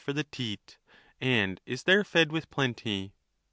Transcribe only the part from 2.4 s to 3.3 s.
plenty.